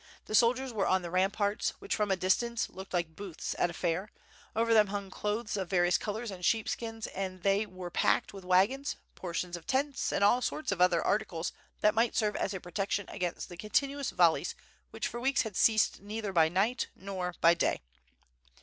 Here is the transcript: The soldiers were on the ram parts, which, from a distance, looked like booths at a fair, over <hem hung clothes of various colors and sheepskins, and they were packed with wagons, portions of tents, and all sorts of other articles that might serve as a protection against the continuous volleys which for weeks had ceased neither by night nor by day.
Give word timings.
The 0.25 0.33
soldiers 0.33 0.73
were 0.73 0.87
on 0.87 1.03
the 1.03 1.11
ram 1.11 1.29
parts, 1.29 1.75
which, 1.77 1.93
from 1.95 2.09
a 2.09 2.15
distance, 2.15 2.71
looked 2.71 2.91
like 2.91 3.15
booths 3.15 3.55
at 3.59 3.69
a 3.69 3.73
fair, 3.73 4.11
over 4.55 4.73
<hem 4.73 4.87
hung 4.87 5.11
clothes 5.11 5.55
of 5.55 5.69
various 5.69 5.99
colors 5.99 6.31
and 6.31 6.43
sheepskins, 6.43 7.05
and 7.05 7.43
they 7.43 7.67
were 7.67 7.91
packed 7.91 8.33
with 8.33 8.43
wagons, 8.43 8.95
portions 9.13 9.55
of 9.55 9.67
tents, 9.67 10.11
and 10.11 10.23
all 10.23 10.41
sorts 10.41 10.71
of 10.71 10.81
other 10.81 11.03
articles 11.05 11.53
that 11.81 11.93
might 11.93 12.15
serve 12.15 12.35
as 12.35 12.51
a 12.51 12.59
protection 12.59 13.07
against 13.09 13.47
the 13.47 13.57
continuous 13.57 14.09
volleys 14.09 14.55
which 14.89 15.07
for 15.07 15.19
weeks 15.19 15.43
had 15.43 15.55
ceased 15.55 16.01
neither 16.01 16.33
by 16.33 16.49
night 16.49 16.87
nor 16.95 17.35
by 17.39 17.53
day. 17.53 17.79